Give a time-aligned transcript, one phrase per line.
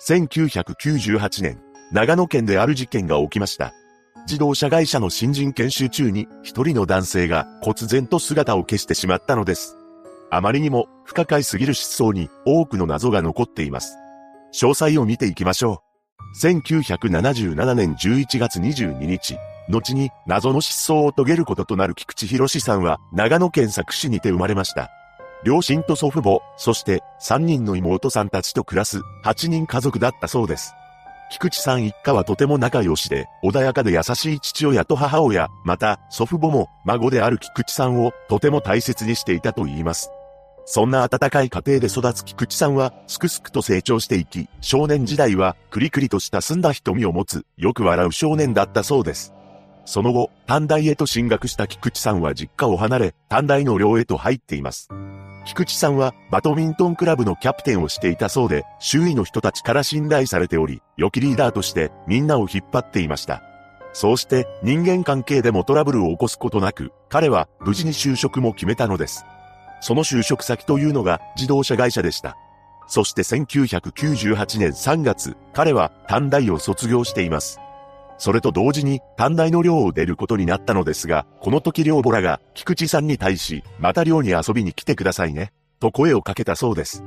[0.00, 1.60] 1998年、
[1.92, 3.72] 長野県である事件が起きました。
[4.26, 9.76] 自動車会社の新人研修中に一人の男性が忽然と姿を消してしまったのです。
[10.30, 13.96] あまりにも不可解すぎる失踪に多くの謎が残っています。
[14.54, 16.44] 詳細を見ていきましょう。
[16.44, 19.38] 1977年11月22日、
[19.70, 24.90] 後に謎の失踪を遂げることとなる菊池博さんは長野県佐久市にて生まれました。
[25.44, 30.74] 両親と祖父母、そして3人の妹さんたちと暮らす8人家族だったそうです。
[31.30, 40.10] 菊池さん一家はとても仲良しで、穏やかで優しい父親と母親、また祖父母も孫である菊池さんをとても大切にしていたと言います。
[40.64, 49.32] そんな温かい家庭で育つ菊池さんは、すくすくと成長していき、少年時代は、クリクリとした澄んだ瞳を持つ、よく笑う少年だったそうです。
[49.86, 54.90] その後、短大へと進学した菊池さんは実家を離れ、短大の寮へと入っています。
[55.44, 63.42] 菊池さんはバドミントンクラブのキャプテンをしていたそうで、周囲の人たちから信頼されており、良きリーダーとしてみんなを引っ張っていました。
[63.92, 69.24] そうして人間関係でもトラブルを起こすことなく、彼は無事に就職も決めたのです。
[69.80, 72.36] その就職先というのが自動車会社でした。
[72.86, 77.60] そして1998年3月、彼は短大を卒業しています。
[78.18, 87.04] それと同時に短大の寮を出ることになったのですが、この時寮母らが菊池さんに対し、また寮に遊びに来てくださいね、と声をかけたそうです。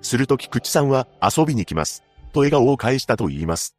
[0.00, 3.76] すると菊池さんは遊びに来ます、と笑顔を返したと言います。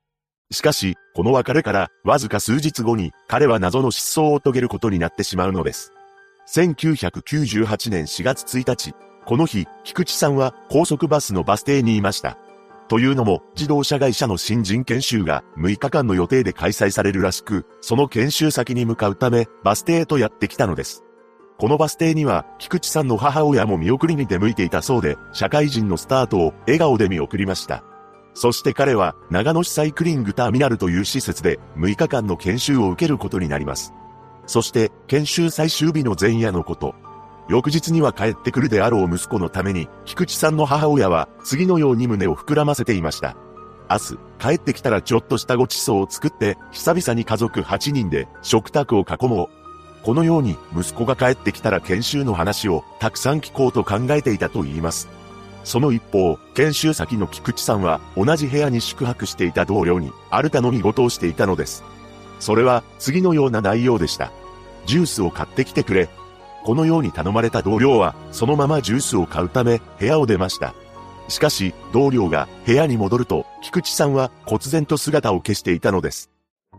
[0.51, 5.91] しかし、この別れからわずか数日後に彼は謎の失踪を遂げることになってしまうのです。
[6.47, 8.93] 1998年4月1日、
[9.25, 12.37] この日、菊池さんは高速バスのバス停にいました。
[12.87, 21.03] というのも、自動車会社の新人研修が6日間の予定で開催されるらしく、その研修先に向かうため、バス停へとやってきたのです。
[21.57, 27.83] このバス停には、菊池さんの母親も見送りに出向いていたそうで、社会人のスタートを笑顔で見送りました。
[28.33, 33.93] そして彼は、長野市サイクリングターミナルという施設で、6日間の研修を受けることになります。
[34.45, 36.93] そして、研修最終日の前夜のこと、
[37.47, 43.35] 翌日には帰ってくるであろう息子のために、菊池さんの母親は次のように胸を膨らませていました。
[43.89, 49.49] 明日、帰ってきたらちょっとしたごちそうを作って、久々に家族8人で食卓を囲もう。
[50.03, 55.07] このように息子が帰ってきたら研修の話をたくさん聞こうと考えていたと言います。
[55.63, 61.83] その一方、研修先の菊池さんは同じ部屋に宿泊していた同僚にある頼み事をしていたのです。
[62.39, 64.31] それは次のような内容でした。
[64.85, 66.07] ジュースを買ってきてくれ。
[66.65, 70.73] このように頼まれた同僚は、そのままジュースを買うため、部屋を出ました。
[71.27, 76.31] しかし、同僚が部屋に戻ると、菊池さんは忽然と姿を消していたのです。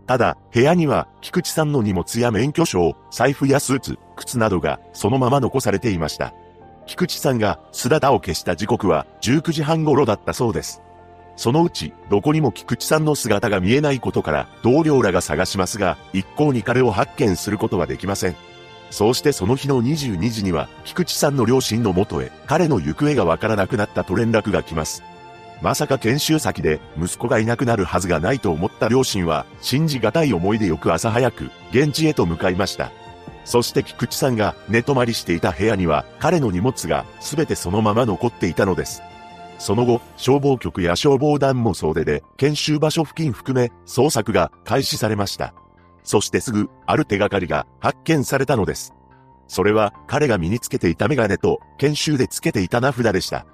[0.08, 6.34] ただ、部屋には、菊池さんの荷物や免許証、財布やスーツ、靴などが、そのまま残されていました。
[6.86, 10.82] 菊池さんが姿を消した時刻は19時半頃だったそうです。
[11.36, 18.36] そのうち、どこにも菊池さんの姿が見えないことから、同僚らが探しますが、一向に彼を発見することはできません。
[18.90, 25.02] そうしてその日の22時には、菊池さんの両親のもとへ、彼の行方がわからなくなったと連絡が来ます。
[25.62, 32.92] まさか研修先で息子がいなくなるはずがないと思った両親は、信じがたい思いで翌朝早く、現地へと向かいました。
[33.44, 39.02] そして菊池さんが寝泊まりしていた部屋には、彼の荷物が全てそのまま残っていたのです。
[39.58, 45.54] その後、消防局や消防団も総出で、研修場所付近含め、捜索が開始されました。
[46.06, 48.94] そしてすぐ、ある手がかりが発見されたのです。
[49.48, 53.44] それは、彼が身につけていたメガネと、研修でつけていた名札でした。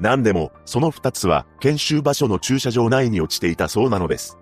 [0.00, 4.38] 何でも、その二つは、研修場所の駐車場内に落ちていたそうなのです。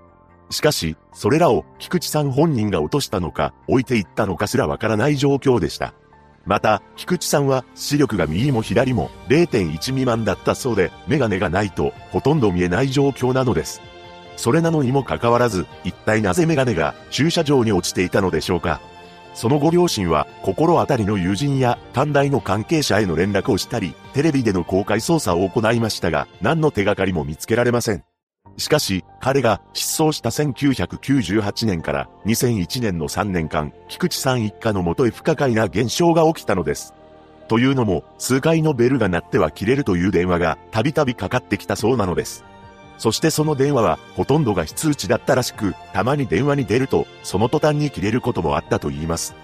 [0.49, 5.93] しかし、それらを、菊池さん本人が落としたのか、置いていったのかすらわからない状況でした。
[6.45, 13.83] また、菊池さんは視力が右も左も0.1未満だったそうで、メガネがないとほとんど見えない状況なのです。
[14.37, 18.81] それなのにもかかわらず、一体なぜメガネが駐車場に落ちていたのでしょうか。
[19.35, 28.05] そのご両親は、心当たりの友人や短大の関係者への連絡をしたり、テレビでの公開捜査を行いましたが、何の手がかりも見つけられません。
[28.57, 36.95] しかし、彼が失踪した1998年から2001年の3年間、菊池さん一家のもとへ不可解な現象が起きたのです。
[37.49, 42.45] というのも、数回のベルが鳴っては切れるという電話がたびたびかかってきたそうなのです。
[42.99, 49.35] そしてその電話はほとんどが非通知だったらしく、たまに電話に出ると、その途端に切れることもあったと言います。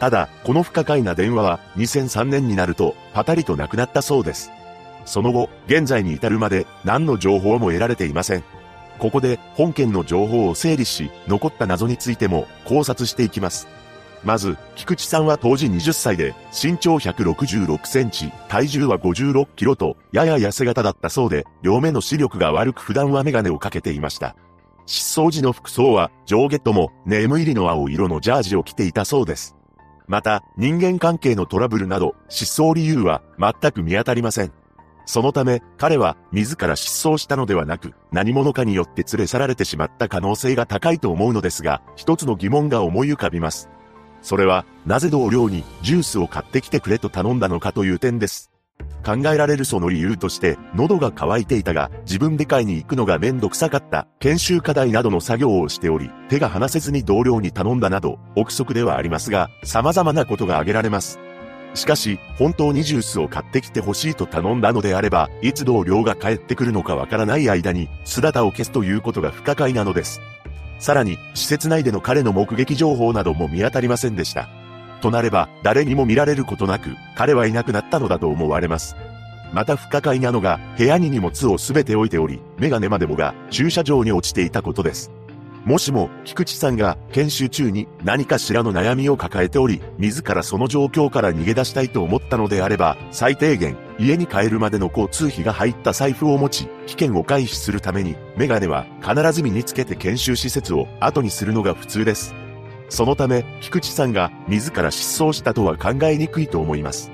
[0.00, 4.50] ただ、この不可解な電話は2003年になると、パタリとなくなったそうです。
[5.04, 8.44] その後、現在に至るまで何の情報も得られていません。
[8.98, 13.68] ここで本件の情報を整理し、残った謎についても考察していきます。
[14.24, 24.34] まず、菊池さんは当時20歳で、身長166センチ、体重は56キロと、やや痩せ型だったそうで、両目の視力が悪く普段はメガネをかけていました。
[24.86, 29.56] 失踪時の服装は、上下とも、ネーム入りの青色のジャージを着ていたそうです。
[30.08, 34.52] また、人間関係のトラブルなど、失踪理由は、全く見当たりません。
[35.06, 43.68] そのため、彼は自ら失踪したのではなく、何者かによって連れ去られてしまった可能性が高いと思うのですが、一つの疑問が思い浮かびます。
[44.24, 48.50] それは、なぜ同僚にジュースを買ってきてくれと頼んだのかという点です。
[49.04, 61.20] 考えられるその理由として、喉が渇いていたが、自分で買いに行くのがめんどくさかった、研修課題などの作業をしており、手が離せずに同僚に頼んだなど、憶測ではありますが、様々なことが挙げられます。
[61.74, 70.22] しかし、本当にジュースを買ってきてほしいと頼んだのであれば、いつ同僚が帰ってくるのかわからない間に、姿を消すということが不可解なのです。
[70.84, 74.50] さらに、施設内での彼の目撃情報なども見当たりませんでした。
[75.00, 78.94] となれば、誰にも見られることなく、彼はいなくなったのだと思われます。
[79.54, 85.10] また不可解なのが、部屋に荷物をすべて置いており、メガネまでもが駐車場に落ちていたことです。
[85.64, 102.34] もしも、菊池さんが研修中に何かしらの悩みを抱えており、自らその状況から逃げ出したいと思ったのであれば、最低限、家に帰るまでの交通費が入った財布を持ち、危険を回避するために、メガネは必ず身につけて研修施設を後にするのが普通です。
[102.88, 107.10] そのため、菊池さんが自ら失踪したとは考えにくいと思います。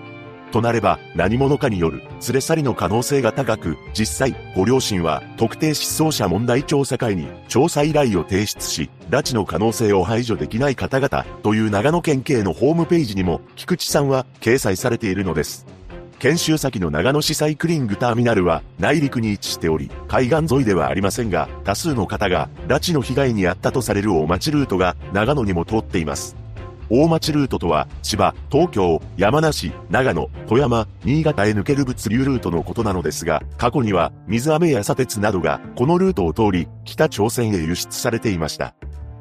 [0.50, 15.79] となれば、何者かによる連れ去りの可能性が高く、実際、ご両親は特定失踪者問題調査会に調査依頼を提出し、拉致の可能性を排除できない方々という長野県警のホームページにも菊池さんは掲載されているのです。
[16.20, 26.36] 研修先の長野市サイクリングターミナルは内陸に位置しており、海岸沿いではありませんが、多数の方が拉致の被害に遭ったとされる大町ルートが長野にも通っています。
[26.90, 38.74] 大町ルートとは、千葉、東京、山梨、長野、富山、新潟へ抜ける物流ルートのことなのですが、過去には水飴や砂鉄などがこのルートを通り、北朝鮮へ輸出されていました。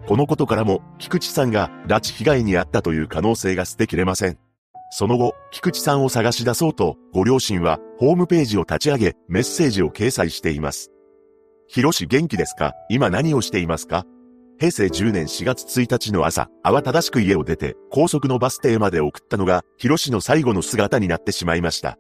[0.06, 4.49] このことからも、菊池さんが拉致被害に遭ったという可能性が捨てきれません。
[4.92, 10.92] その後、菊池さんを探し出そうと、ご両親はホームページを立ち上げ、メッセージを掲載しています。
[11.68, 12.74] ひろし元気ですか？
[12.90, 14.06] 今何をしていますか？
[14.58, 21.98] 平成10年4月1日の朝、慌ただしく家を出て、高速のバス停まで送ったのが、ヒロシの最後の姿になってしまいました。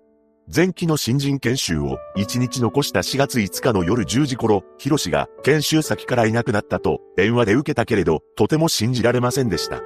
[0.53, 9.79] 前期の新人研修を1日残した4月5日の夜10時頃、ヒロシが研修先からいなくなったと電話で受けたけれど、とても信じられませんでした。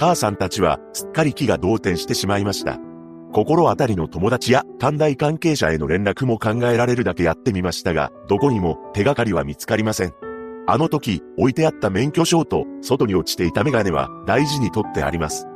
[0.00, 2.78] 母さんたちはすっかり気が動転してしまいました。
[3.34, 10.14] 心当たりの友達や短大関係者への連絡も考えられるだけやってみましたが、どこにも手がかりは見つかりません。
[10.66, 15.46] あの時、置いてあった免許証と、外に落ちていたメガネは、大事にとってあります。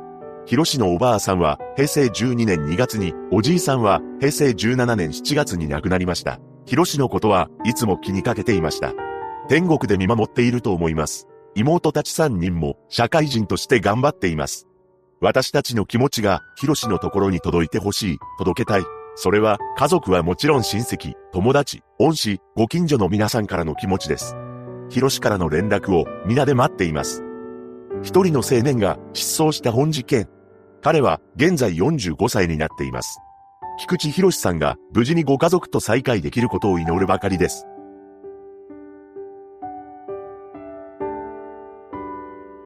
[0.45, 6.39] ヒロシのおばあさんは、平成12年2月に、おじいさんは、平成17年7月に亡くなりました。
[6.67, 8.93] ヒロシのことはいつも気にかけていました。
[9.47, 11.27] 天国で見守っていると思います。
[11.55, 14.67] 妹たち3人も、社会人として頑張っています。
[15.21, 18.83] 私たちの気持ちが、ヒロシのところに届いてほしい、届けたい。
[19.15, 24.35] それは、家族はもちろん親戚、友達、恩師、ご近所の皆さんからの気持ちです。
[24.89, 27.23] ヒロシからの連絡を皆で待っています。
[28.03, 30.27] 一人の青年が失踪した本事件。
[30.81, 33.19] 彼は現在45歳になっています。
[33.79, 37.65] 菊池博さんが無事にご家族と再会できることを祈るばかりです。